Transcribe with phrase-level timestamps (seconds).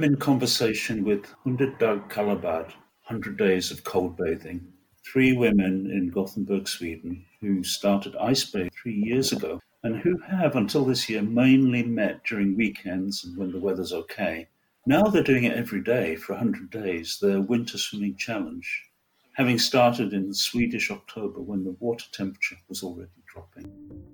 [0.00, 2.68] I'm in conversation with 100 Dag Kallabad,
[3.04, 4.66] 100 Days of Cold Bathing,
[5.04, 10.56] three women in Gothenburg, Sweden, who started ice bathing three years ago and who have,
[10.56, 14.48] until this year, mainly met during weekends and when the weather's okay.
[14.86, 18.88] Now they're doing it every day for 100 days, their winter swimming challenge,
[19.34, 24.09] having started in Swedish October when the water temperature was already dropping.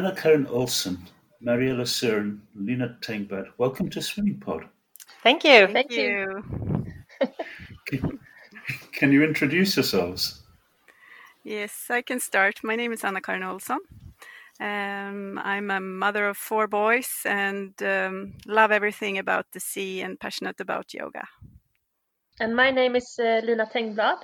[0.00, 0.96] Anna Carin Olsen,
[1.44, 4.64] Marielle Sjoren, Lina Tengblad, welcome to Swimming Pod.
[5.22, 5.66] Thank you.
[5.66, 6.42] Thank, you.
[7.84, 8.18] Can,
[8.92, 10.40] can you introduce yourselves?
[11.44, 12.60] Yes, I can start.
[12.64, 13.78] My name is Anna Carin Olsen.
[14.58, 20.18] Um, I'm a mother of four boys and um, love everything about the sea and
[20.18, 21.28] passionate about yoga.
[22.40, 24.16] And my name is uh, Lina Tengblad,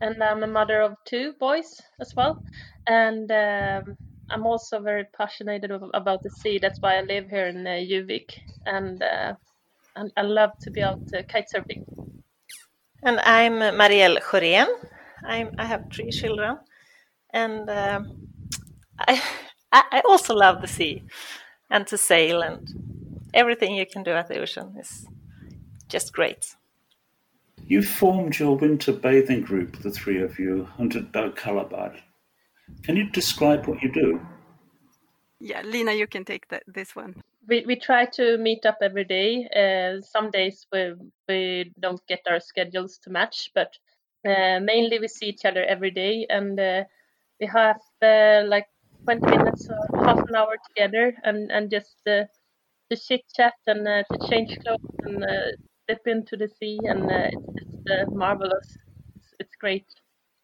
[0.00, 2.42] and I'm a mother of two boys as well.
[2.88, 3.96] And um,
[4.30, 6.58] I'm also very passionate about the sea.
[6.58, 9.34] That's why I live here in uh, Juvik, and uh,
[10.16, 11.84] I love to be out uh, kite surfing.
[13.02, 14.68] And I'm Marielle Sjoren.
[15.26, 16.58] I'm, I have three children,
[17.32, 18.28] and um,
[18.98, 19.20] I
[19.72, 21.02] I also love the sea
[21.70, 22.68] and to sail and
[23.34, 25.06] everything you can do at the ocean is
[25.88, 26.54] just great.
[27.66, 31.98] You formed your winter bathing group, the three of you, under Dag Kallabad.
[32.82, 34.20] Can you describe what you do?
[35.40, 37.20] Yeah, Lina, you can take the, this one.
[37.46, 39.46] We, we try to meet up every day.
[39.54, 40.94] Uh, some days we,
[41.28, 43.76] we don't get our schedules to match, but
[44.26, 46.84] uh, mainly we see each other every day and uh,
[47.40, 48.66] we have uh, like
[49.04, 52.24] 20 minutes or half an hour together and, and just uh,
[52.90, 55.26] to chit chat and uh, to change clothes and
[55.86, 58.78] dip into the sea and it's just marvelous.
[59.16, 59.84] It's, it's great.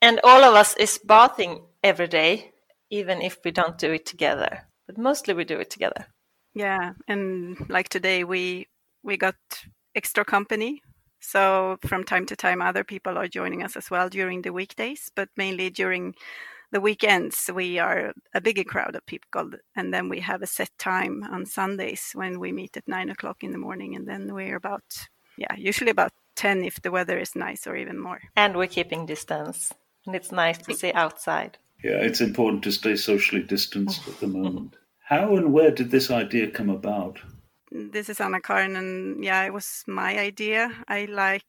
[0.03, 2.53] And all of us is bathing every day,
[2.91, 4.67] even if we don't do it together.
[4.87, 6.07] But mostly we do it together.
[6.55, 8.67] Yeah, and like today we
[9.03, 9.37] we got
[9.95, 10.83] extra company.
[11.21, 15.11] So from time to time other people are joining us as well during the weekdays,
[15.15, 16.15] but mainly during
[16.73, 20.71] the weekends we are a bigger crowd of people and then we have a set
[20.79, 24.57] time on Sundays when we meet at nine o'clock in the morning and then we're
[24.57, 28.21] about yeah, usually about 10 if the weather is nice or even more.
[28.37, 29.73] And we're keeping distance
[30.07, 31.59] and it's nice to see outside.
[31.83, 34.77] Yeah, it's important to stay socially distanced at the moment.
[34.99, 37.19] How and where did this idea come about?
[37.73, 40.73] This is Anna Carin, and yeah, it was my idea.
[40.89, 41.45] I like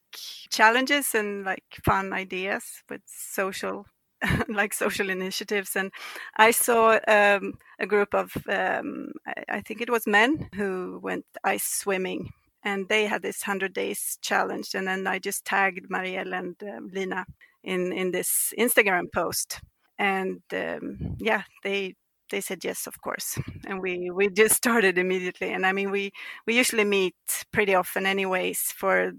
[0.50, 3.86] challenges and like fun ideas with social,
[4.48, 5.74] like social initiatives.
[5.74, 5.90] And
[6.36, 9.12] I saw um, a group of, um,
[9.48, 12.30] I, think it was men who went ice swimming
[12.64, 16.88] and they had this 100 days challenge and then i just tagged marielle and um,
[16.92, 17.26] lina
[17.64, 19.60] in in this Instagram post,
[20.02, 21.94] and um, yeah, they
[22.30, 25.52] they said yes, of course, and we we just started immediately.
[25.52, 26.10] And I mean, we
[26.46, 27.14] we usually meet
[27.52, 29.12] pretty often, anyways, for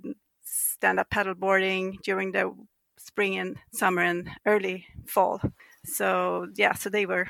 [0.44, 2.54] stand up paddleboarding during the
[2.98, 5.42] spring and summer and early fall.
[5.86, 7.28] So yeah, so they were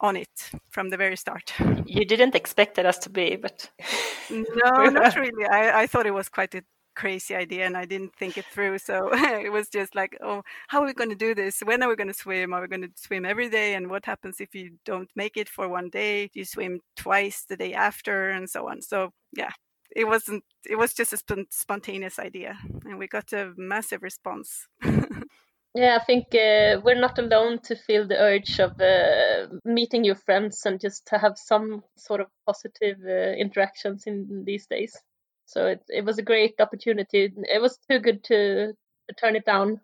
[0.00, 1.52] on it from the very start.
[1.86, 3.70] You didn't expect it us to be, but
[4.30, 5.46] no, not really.
[5.46, 8.78] I, I thought it was quite a crazy idea and I didn't think it through.
[8.78, 11.60] So it was just like, oh, how are we going to do this?
[11.60, 12.52] When are we going to swim?
[12.52, 13.74] Are we going to swim every day?
[13.74, 16.30] And what happens if you don't make it for one day?
[16.34, 18.82] You swim twice the day after and so on?
[18.82, 19.50] So yeah,
[19.94, 24.66] it wasn't, it was just a sp- spontaneous idea and we got a massive response.
[25.76, 30.14] Yeah, I think uh, we're not alone to feel the urge of uh, meeting your
[30.14, 34.96] friends and just to have some sort of positive uh, interactions in these days.
[35.46, 37.32] So it, it was a great opportunity.
[37.52, 39.80] It was too good to, to turn it down.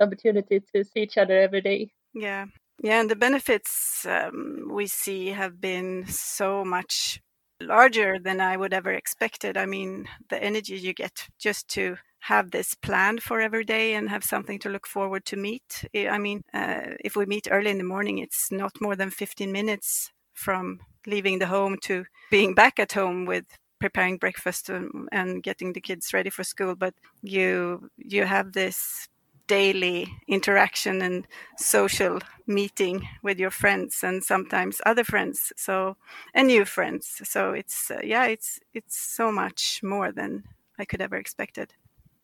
[0.00, 1.90] Opportunity to see each other every day.
[2.14, 2.46] Yeah,
[2.82, 7.20] yeah, and the benefits um, we see have been so much
[7.60, 9.56] larger than I would ever expected.
[9.56, 14.08] I mean, the energy you get just to have this planned for every day and
[14.08, 15.84] have something to look forward to meet.
[15.94, 19.50] I mean, uh, if we meet early in the morning, it's not more than 15
[19.50, 23.44] minutes from leaving the home to being back at home with
[23.80, 29.08] preparing breakfast and, and getting the kids ready for school but you you have this
[29.46, 31.26] daily interaction and
[31.56, 35.96] social meeting with your friends and sometimes other friends so
[36.34, 40.44] and new friends so it's uh, yeah it's it's so much more than
[40.78, 41.72] i could ever expected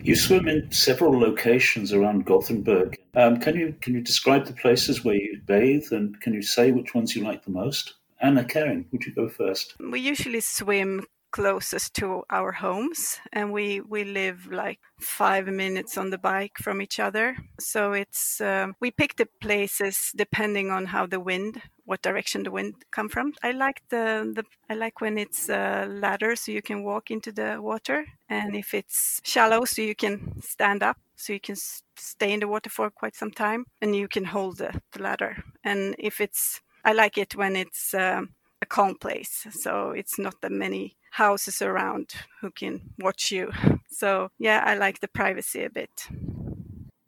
[0.02, 2.98] you swim in several locations around Gothenburg.
[3.14, 6.72] Um, can you can you describe the places where you bathe, and can you say
[6.72, 7.94] which ones you like the most?
[8.20, 9.74] Anna Carin, would you go first?
[9.78, 16.10] We usually swim closest to our homes and we we live like five minutes on
[16.10, 21.04] the bike from each other so it's um, we pick the places depending on how
[21.04, 25.18] the wind what direction the wind come from i like the, the i like when
[25.18, 29.82] it's a ladder so you can walk into the water and if it's shallow so
[29.82, 31.56] you can stand up so you can
[31.96, 35.42] stay in the water for quite some time and you can hold the, the ladder
[35.64, 38.28] and if it's i like it when it's um,
[38.64, 39.46] a calm place.
[39.50, 43.52] So it's not that many houses around who can watch you.
[43.88, 46.08] So yeah, I like the privacy a bit.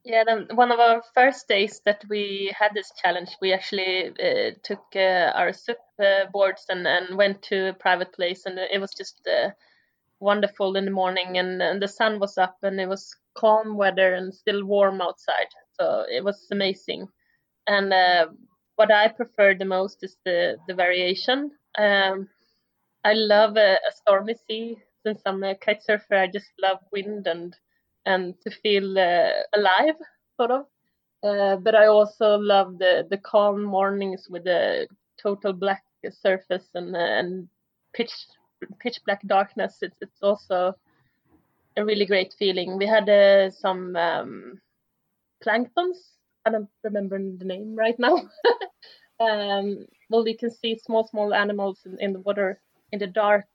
[0.05, 4.53] Yeah, then one of our first days that we had this challenge, we actually uh,
[4.63, 8.81] took uh, our SUP uh, boards and, and went to a private place, and it
[8.81, 9.51] was just uh,
[10.21, 14.15] wonderful in the morning, and, and the sun was up, and it was calm weather
[14.15, 15.51] and still warm outside,
[15.81, 17.09] so it was amazing.
[17.67, 18.27] And uh,
[18.77, 21.51] what I prefer the most is the the variation.
[21.77, 22.29] Um,
[23.07, 24.79] I love a, a, stormy sea.
[25.05, 27.55] Since I'm a kite surfer, I just love wind and
[28.05, 29.95] and to feel uh, alive,
[30.37, 30.67] sort of.
[31.23, 34.89] Uh, but I also love the the calm mornings with the
[35.23, 37.49] total black surface and and
[37.95, 38.13] pitch
[38.81, 39.79] pitch black darkness.
[39.83, 40.75] It's it's also
[41.77, 42.77] a really great feeling.
[42.77, 44.61] We had uh, some um,
[45.45, 46.17] planktons
[46.47, 48.17] I don't remember the name right now.
[49.21, 52.61] um, well, you can see small, small animals in, in the water
[52.93, 53.47] in the dark.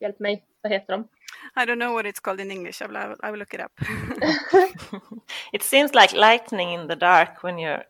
[0.00, 1.08] Hjälp mig, vad heter de?
[1.56, 2.82] I don't know what it's called in English.
[2.82, 3.72] I will, I will look it up.
[5.52, 7.84] it seems like lightning in the dark when you're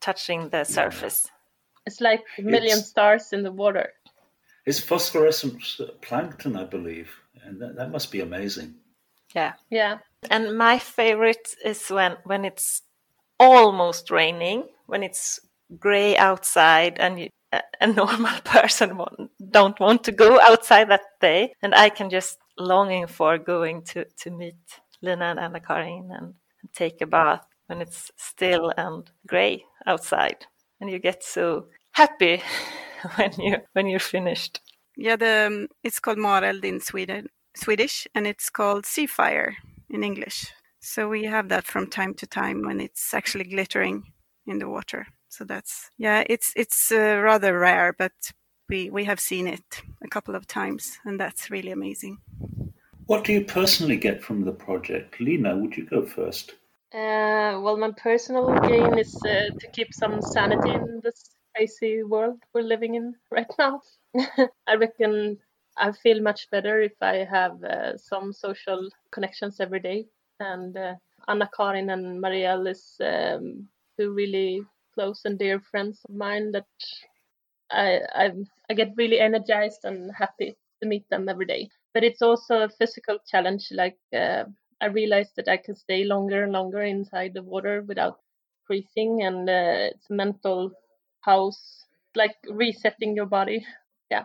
[0.00, 1.30] touching the surface.
[1.86, 3.92] It's like a million it's, stars in the water.
[4.66, 5.62] It's phosphorescent
[6.02, 7.10] plankton, I believe,
[7.44, 8.74] and that, that must be amazing.
[9.34, 9.98] Yeah, yeah.
[10.30, 12.82] And my favorite is when when it's
[13.38, 15.40] almost raining, when it's
[15.78, 17.28] gray outside and you,
[17.80, 18.98] a normal person
[19.50, 21.52] don't want to go outside that day.
[21.62, 24.56] And i can just longing for going to, to meet
[25.02, 26.34] lina and anna-carin and
[26.74, 30.46] take a bath when it's still and gray outside.
[30.80, 32.42] And you get so happy
[33.16, 34.60] when you when you're finished.
[34.96, 39.56] Yeah the it's called mareld in sweden swedish and it's called sea fire
[39.90, 40.52] in english.
[40.80, 44.04] So we have that from time to time when it's actually glittering
[44.46, 45.06] in the water.
[45.36, 48.12] So that's yeah, it's it's uh, rather rare, but
[48.70, 52.18] we we have seen it a couple of times, and that's really amazing.
[53.06, 56.52] What do you personally get from the project, lena Would you go first?
[56.94, 62.38] Uh, well, my personal gain is uh, to keep some sanity in this crazy world
[62.54, 63.82] we're living in right now.
[64.66, 65.36] I reckon
[65.76, 70.06] I feel much better if I have uh, some social connections every day
[70.40, 70.94] and uh,
[71.28, 73.68] Anna-Carin and Marielle is um,
[73.98, 74.62] two really
[74.96, 76.66] close and dear friends of mine that
[77.70, 78.30] I, I
[78.70, 81.68] I get really energized and happy to meet them every day.
[81.94, 83.68] But it's also a physical challenge.
[83.70, 84.44] Like uh,
[84.80, 88.18] I realized that I can stay longer and longer inside the water without
[88.66, 90.72] freezing, and uh, it's a mental
[91.20, 91.84] house,
[92.14, 93.64] like resetting your body.
[94.10, 94.24] Yeah.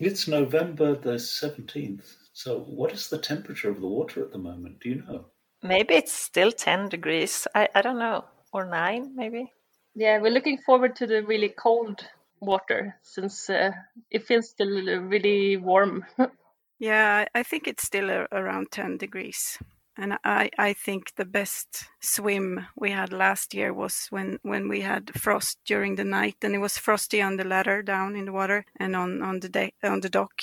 [0.00, 2.16] It's November the seventeenth.
[2.32, 4.80] So, what is the temperature of the water at the moment?
[4.80, 5.26] Do you know?
[5.62, 7.46] Maybe it's still 10 degrees.
[7.54, 8.24] I, I don't know.
[8.52, 9.50] Or 9, maybe.
[9.94, 12.06] Yeah, we're looking forward to the really cold
[12.40, 13.72] water since uh,
[14.10, 14.68] it feels still
[15.02, 16.04] really warm.
[16.78, 19.58] yeah, I think it's still around 10 degrees.
[19.96, 24.80] And I, I think the best swim we had last year was when, when we
[24.80, 28.32] had frost during the night, and it was frosty on the ladder down in the
[28.32, 30.42] water and on on the de- on the dock,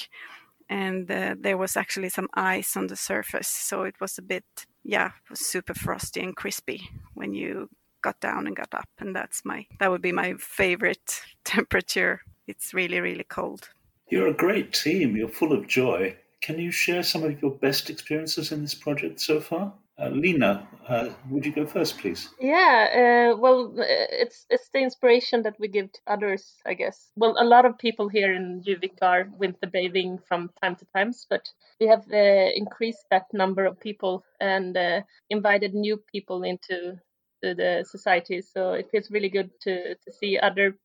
[0.69, 4.45] and uh, there was actually some ice on the surface, so it was a bit
[4.83, 7.69] yeah, super frosty and crispy when you
[8.01, 8.89] got down and got up.
[8.99, 12.21] And that's my, that would be my favorite temperature.
[12.47, 13.69] It's really, really cold.
[14.09, 15.15] You're a great team.
[15.15, 16.17] You're full of joy.
[16.41, 19.73] Can you share some of your best experiences in this project so far?
[20.01, 22.29] Uh, Lina, uh, would you go first, please?
[22.39, 27.11] Yeah, uh, well, uh, it's it's the inspiration that we give to others, I guess.
[27.15, 31.27] Well, a lot of people here in Juvik are winter bathing from time to times,
[31.29, 31.47] but
[31.79, 36.97] we have uh, increased that number of people and uh, invited new people into
[37.41, 38.41] the, the society.
[38.41, 40.77] So it feels really good to to see other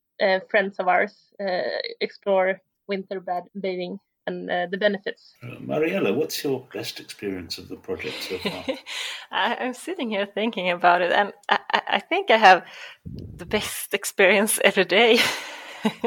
[0.49, 1.15] friends of ours
[2.01, 3.23] explore winter
[3.61, 5.35] bathing and uh, the benefits.
[5.43, 8.65] Uh, Marielle, what's your best experience of the project so far?
[9.31, 11.59] I, am sitting here thinking about it, and I,
[11.89, 12.65] I think I have
[13.07, 15.19] the best experience every day.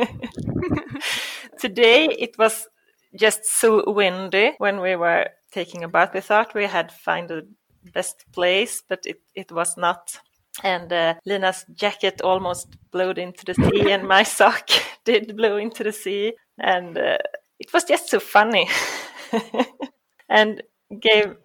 [1.59, 2.67] Today it was
[3.15, 6.13] just so windy when we were taking a bath.
[6.13, 7.47] We thought we had found the
[7.93, 10.19] best place, but it, it was not.
[10.63, 14.69] And uh, Lina's jacket almost blew into the sea, and my sock
[15.05, 16.33] did blow into the sea.
[16.57, 17.17] And uh,
[17.59, 18.67] it was just so funny
[20.29, 20.61] and
[20.99, 21.35] gave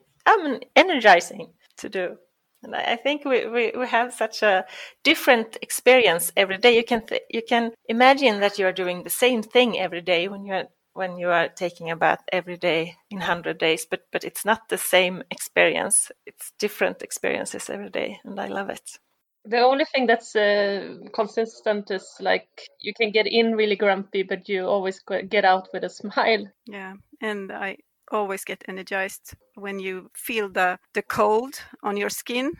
[0.42, 2.16] mean, energizing to do.
[2.62, 4.64] And I think we, we, we have such a
[5.02, 6.74] different experience every day.
[6.76, 10.28] You can th- you can imagine that you are doing the same thing every day
[10.28, 14.00] when you are when you are taking a bath every day in 100 days but
[14.12, 16.10] but it's not the same experience.
[16.26, 18.98] It's different experiences every day and i love it.
[19.46, 22.48] The only thing that's uh, consistent is like
[22.80, 26.46] you can get in really grumpy but you always get out with a smile.
[26.66, 27.76] Yeah and i
[28.12, 32.52] always get energized when you feel the the cold on your skin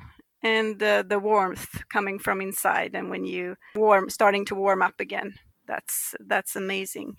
[0.43, 5.01] and the, the warmth coming from inside and when you warm starting to warm up
[5.01, 5.35] again.
[5.67, 7.17] That's that's amazing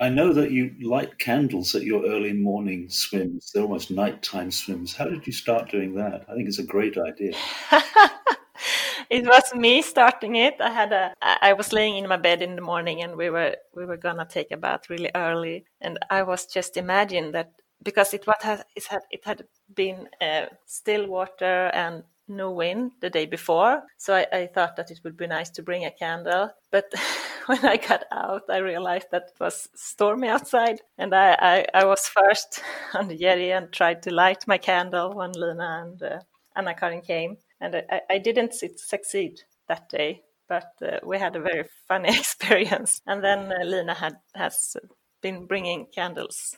[0.00, 3.52] I know that you light candles at your early morning swims.
[3.52, 4.96] They're almost nighttime swims.
[4.96, 6.24] How did you start doing that?
[6.26, 7.34] I think it's a great idea.
[9.10, 10.54] it was me starting it.
[10.58, 13.56] I had a I was laying in my bed in the morning and we were
[13.76, 17.52] we were gonna take a bath really early and I was just imagining that
[17.82, 22.92] because it what has it had it had been uh, still water and no wind
[23.00, 23.82] the day before.
[23.98, 26.50] So I, I, thought that it would be nice to bring a candle.
[26.70, 26.86] But
[27.46, 30.80] when I got out, I realized that it was stormy outside.
[30.96, 32.62] And I, I, I was first
[32.94, 36.20] on the jetty and tried to light my candle when Lina and uh,
[36.56, 37.36] Anna Carin came.
[37.60, 40.22] And I, I didn't succeed that day.
[40.48, 43.02] But uh, we had a very funny experience.
[43.06, 44.76] And then uh, Lina had has
[45.20, 46.56] been bringing candles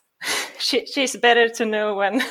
[0.58, 2.22] she, she's better to know when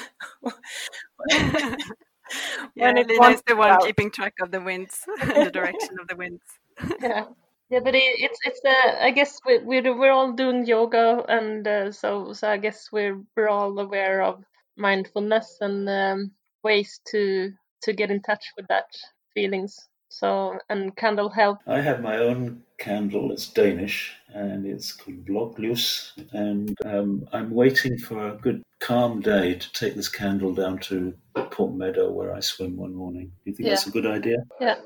[2.76, 3.84] yeah, when Lina is the one out.
[3.84, 6.44] keeping track of the winds and the direction of the winds.
[7.02, 7.26] yeah.
[7.70, 11.66] Yeah, but it, it's it's uh, I guess we we're we're all doing yoga, and
[11.66, 14.44] uh, so so I guess we're we're all aware of
[14.76, 16.32] mindfulness and um,
[16.64, 18.88] ways to to get in touch with that
[19.34, 19.88] feelings.
[20.12, 21.60] So and candle help.
[21.66, 23.32] I have my own candle.
[23.32, 26.12] It's Danish and it's called Bloklys.
[26.34, 31.14] And um, I'm waiting for a good calm day to take this candle down to
[31.34, 33.28] Port Meadow where I swim one morning.
[33.28, 33.76] Do you think yeah.
[33.76, 34.36] that's a good idea?
[34.60, 34.80] Yeah.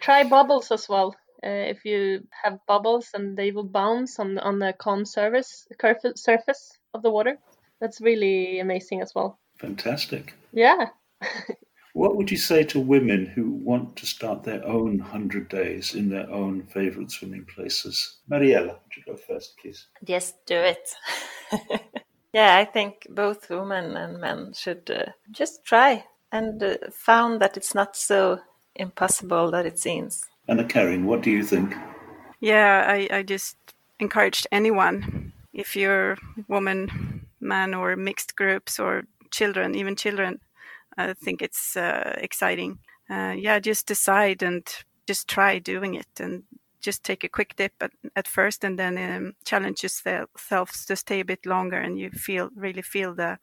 [0.00, 1.14] Try bubbles as well.
[1.44, 5.68] Uh, if you have bubbles and they will bounce on on the calm surface
[6.14, 7.36] surface of the water,
[7.78, 9.38] that's really amazing as well.
[9.58, 10.32] Fantastic.
[10.50, 10.86] Yeah.
[11.94, 16.08] What would you say to women who want to start their own 100 days in
[16.08, 18.16] their own favorite swimming places?
[18.30, 19.86] Marielle, would you go first, please?
[20.02, 20.88] Just do it.
[22.32, 27.58] yeah, I think both women and men should uh, just try and uh, found that
[27.58, 28.40] it's not so
[28.74, 30.24] impossible that it seems.
[30.48, 31.74] Anna Carin, what do you think?
[32.40, 33.56] Yeah, I, I just
[34.00, 36.16] encouraged anyone, if you're
[36.48, 40.40] woman, man, or mixed groups or children, even children,
[40.96, 42.78] I think it's uh, exciting.
[43.10, 44.66] Uh, yeah, just decide and
[45.06, 46.44] just try doing it and
[46.80, 51.20] just take a quick dip at, at first and then um, challenge yourself to stay
[51.20, 53.38] a bit longer and you feel really feel the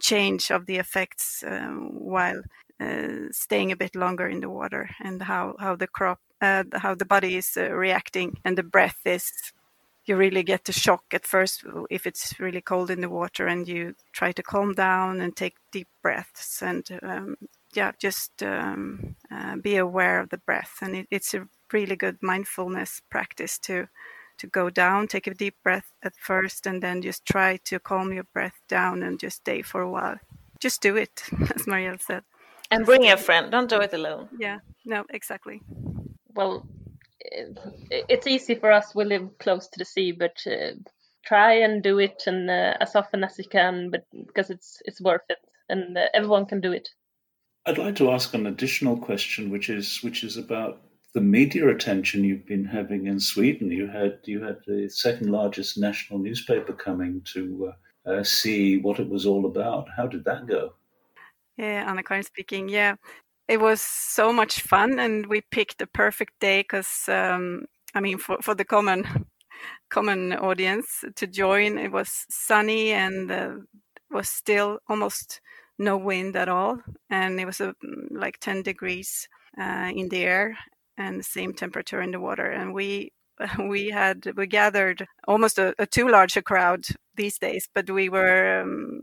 [0.00, 2.42] change of the effects uh, while
[2.80, 6.94] uh, staying a bit longer in the water and how, how the crop uh, how
[6.94, 9.32] the body is uh, reacting and the breath is
[10.04, 13.68] you really get the shock at first if it's really cold in the water and
[13.68, 17.36] you try to calm down and take deep breaths and um,
[17.74, 20.78] yeah just um, uh, be aware of the breath.
[20.82, 23.88] And it, it's a really good mindfulness practice to
[24.38, 28.12] to go down take a deep breath at first and then just try to calm
[28.12, 30.18] your breath down and just stay for a while.
[30.58, 31.22] Just do it
[31.54, 32.24] as marielle said.
[32.70, 33.50] And bring a friend.
[33.50, 34.28] Don't do it alone.
[34.38, 35.60] Yeah no exactly.
[36.34, 36.66] Well
[37.90, 38.94] it's easy for us.
[38.94, 40.72] We live close to the sea, but uh,
[41.24, 45.00] try and do it and uh, as often as you can, but because it's it's
[45.00, 45.38] worth it,
[45.68, 46.88] and uh, everyone can do it.
[47.66, 50.82] I'd like to ask an additional question, which is which is about
[51.14, 53.70] the media attention you've been having in Sweden.
[53.70, 57.72] You had you had the second largest national newspaper coming to
[58.06, 59.88] uh, uh, see what it was all about.
[59.96, 60.74] How did that go?
[61.56, 62.68] Yeah, Anna Carin speaking.
[62.68, 62.96] Yeah,
[63.52, 68.18] it was so much fun and we picked the perfect day because um, i mean
[68.18, 69.04] for, for the common
[69.90, 73.52] common audience to join it was sunny and uh,
[74.10, 75.40] was still almost
[75.78, 76.78] no wind at all
[77.10, 77.72] and it was uh,
[78.10, 79.28] like 10 degrees
[79.60, 80.56] uh, in the air
[80.96, 83.12] and the same temperature in the water and we
[83.68, 86.84] we had we gathered almost a, a too large a crowd
[87.16, 89.00] these days but we were um,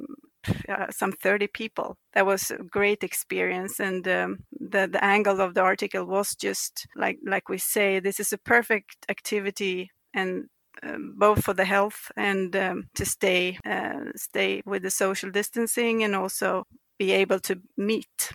[0.69, 1.98] uh, some 30 people.
[2.13, 6.88] That was a great experience, and um, the the angle of the article was just
[6.96, 10.46] like like we say, this is a perfect activity and.
[10.81, 16.03] Um, both for the health and um, to stay uh, stay with the social distancing
[16.05, 16.63] and also
[16.98, 18.31] be able to meet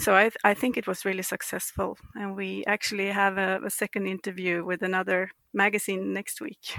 [0.00, 4.08] so I, I think it was really successful and we actually have a, a second
[4.08, 6.74] interview with another magazine next week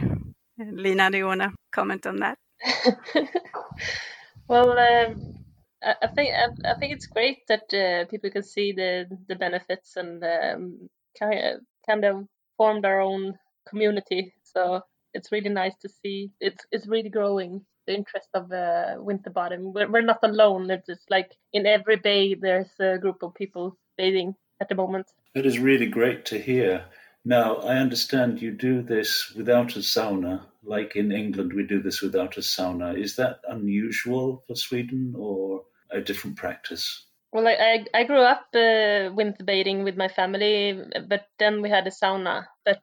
[0.60, 2.38] Lina, do you want to comment on that?
[4.48, 5.36] well, um,
[5.84, 9.36] I, I think I, I, think it's great that uh, people can see the the
[9.36, 10.90] benefits and um,
[11.20, 12.28] kind of kind of
[12.58, 13.38] form their own
[13.68, 14.34] community.
[14.44, 14.82] So
[15.14, 16.32] it's really nice to see.
[16.40, 19.74] It's it's really growing the interest of uh, winter bottom.
[19.74, 20.70] We're, we're not alone.
[20.70, 25.08] It's just like in every bay there's a group of people bathing at the moment.
[25.36, 26.86] It is really great to hear.
[27.26, 32.02] Now, I understand you do this without a sauna, like in England, we do this
[32.02, 32.98] without a sauna.
[32.98, 37.06] Is that unusual for Sweden or a different practice?
[37.34, 41.86] Well, I, I, grew up uh, winter bathing with my family, but then we had
[41.86, 42.46] a sauna.
[42.64, 42.82] But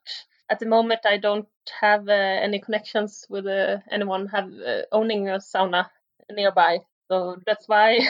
[0.51, 1.49] at the moment, I don't
[1.81, 5.89] have uh, any connections with uh, anyone have uh, owning a sauna
[6.31, 6.81] nearby.
[7.09, 8.01] So that's why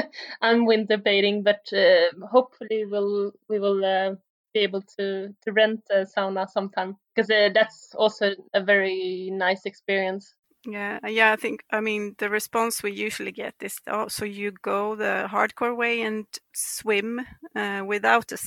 [0.42, 1.42] I'm winter bathing.
[1.44, 4.16] But uh, hopefully, we'll we will uh,
[4.54, 9.66] be able to to rent a sauna sometime because uh, that's also a very nice
[9.66, 10.34] experience.
[10.66, 11.32] Yeah, yeah.
[11.32, 15.28] I think I mean the response we usually get is oh, so you go the
[15.30, 17.20] hardcore way and swim
[17.54, 18.38] uh, without a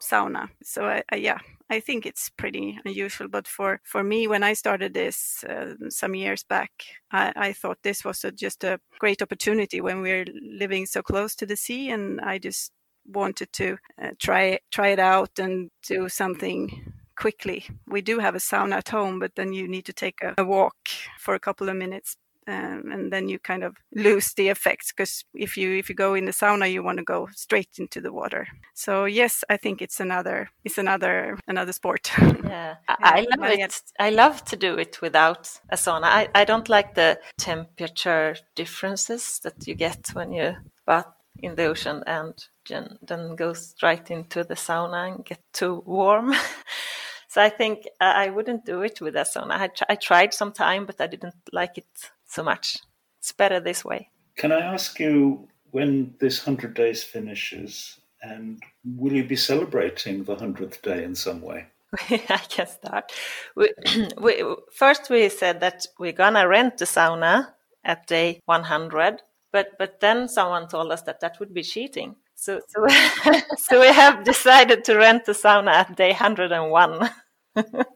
[0.00, 0.48] sauna.
[0.62, 3.28] So I, I, yeah, I think it's pretty unusual.
[3.28, 6.70] But for for me, when I started this uh, some years back,
[7.10, 11.34] I, I thought this was a, just a great opportunity when we're living so close
[11.36, 12.72] to the sea, and I just
[13.08, 17.64] wanted to uh, try try it out and do something quickly.
[17.86, 20.44] We do have a sauna at home, but then you need to take a, a
[20.44, 20.76] walk
[21.18, 22.16] for a couple of minutes.
[22.48, 26.14] Um, and then you kind of lose the effects because if you if you go
[26.14, 29.82] in the sauna you want to go straight into the water so yes i think
[29.82, 32.08] it's another it's another another sport
[32.44, 36.44] yeah, I, I love it i love to do it without a sauna I, I
[36.44, 40.54] don't like the temperature differences that you get when you
[40.86, 41.08] bath
[41.42, 42.32] in the ocean and
[42.68, 46.34] then go straight into the sauna and get too warm.
[47.28, 49.52] so I think I wouldn't do it with a sauna.
[49.52, 52.78] I, I tried some time, but I didn't like it so much.
[53.18, 54.10] It's better this way.
[54.36, 60.36] Can I ask you when this 100 days finishes, and will you be celebrating the
[60.36, 61.66] 100th day in some way?
[62.10, 63.12] I can start.
[63.54, 63.72] We,
[64.18, 67.48] we, first, we said that we're gonna rent the sauna
[67.84, 72.16] at day 100, but but then someone told us that that would be cheating.
[72.36, 72.86] So so
[73.56, 77.10] so we have decided to rent the sauna at day 101.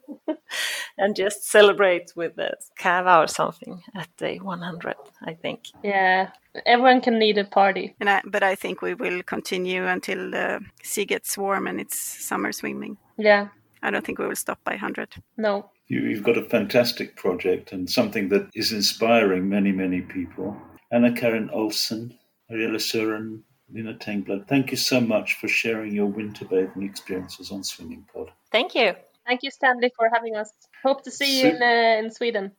[0.98, 4.94] and just celebrate with a cava or something at day 100
[5.26, 5.64] i think.
[5.82, 6.30] Yeah
[6.66, 7.94] everyone can need a party.
[8.00, 11.98] And I, but i think we will continue until the sea gets warm and it's
[11.98, 12.96] summer swimming.
[13.18, 13.48] Yeah.
[13.82, 15.70] I don't think we will stop by 100 no.
[15.88, 20.56] You, have got a fantastic project and something that is inspiring many many people.
[20.92, 22.18] Anna Carin Olsen,
[22.50, 27.62] Marielle Sjoren, Lina Tengblad, thank you so much for sharing your winter bathing experiences on
[27.62, 28.30] Swimming Pod.
[28.50, 28.94] Thank you.
[29.26, 30.50] Thank you, Stanley, for having us.
[30.82, 32.52] Hope to see you in, uh, in Sweden.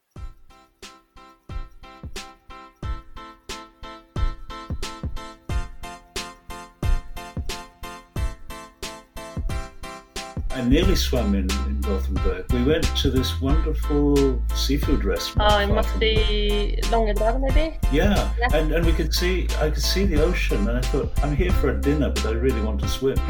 [10.53, 12.51] I nearly swam in, in Gothenburg.
[12.51, 15.49] We went to this wonderful seafood restaurant.
[15.49, 17.77] Oh, it must be Långedrag, maybe?
[17.91, 18.33] Yeah.
[18.37, 21.35] yeah, And, and we could see, I could see the ocean, and I thought, I'm
[21.35, 23.17] here for a dinner, but I really want to swim.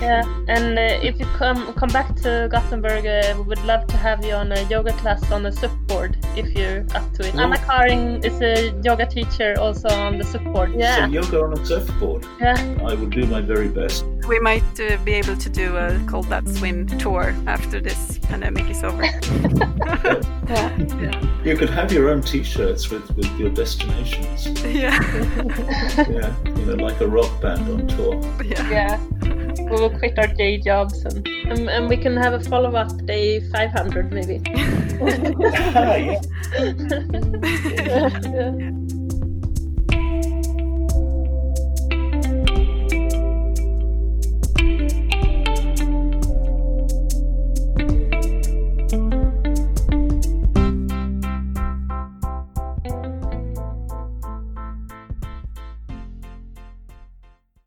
[0.00, 3.96] yeah, and uh, if you come come back to Gothenburg, uh, we would love to
[3.96, 5.52] have you on a yoga class on a
[5.94, 7.34] surfboard if you're up to it.
[7.34, 7.40] Ooh.
[7.40, 10.74] Anna Carin is a yoga teacher also on the surfboard.
[10.74, 11.06] Yeah.
[11.06, 12.26] So yoga on a surfboard.
[12.40, 12.54] Yeah.
[12.80, 14.04] I will do my very best.
[14.28, 18.70] We might uh, be able to do a cold that swim tour after this pandemic
[18.70, 19.04] is over.
[19.04, 19.12] yeah.
[21.00, 21.44] yeah.
[21.44, 24.48] You could have your own T-shirts with, with your destinations.
[24.64, 24.98] Yeah.
[26.08, 26.34] yeah.
[26.46, 28.14] You know, like a rock band on tour.
[28.42, 28.68] Yeah.
[28.70, 29.33] Yeah.
[29.58, 33.06] We will quit our day jobs and, and, and we can have a follow up
[33.06, 34.42] day 500 maybe.
[34.46, 36.20] yeah.
[38.46, 38.70] yeah.